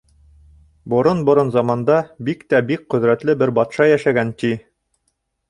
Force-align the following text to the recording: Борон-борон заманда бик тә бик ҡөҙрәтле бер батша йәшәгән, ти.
Борон-борон 0.93 1.51
заманда 1.55 1.97
бик 2.31 2.41
тә 2.55 2.63
бик 2.71 2.89
ҡөҙрәтле 2.95 3.37
бер 3.43 3.55
батша 3.61 3.89
йәшәгән, 3.93 4.35
ти. 4.43 4.53